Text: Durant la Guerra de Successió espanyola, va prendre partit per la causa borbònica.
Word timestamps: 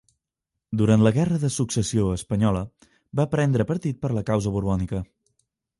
Durant 0.79 1.03
la 1.07 1.11
Guerra 1.17 1.37
de 1.43 1.51
Successió 1.57 2.07
espanyola, 2.15 2.65
va 3.21 3.29
prendre 3.35 3.69
partit 3.75 4.05
per 4.07 4.15
la 4.19 4.27
causa 4.33 4.57
borbònica. 4.59 5.05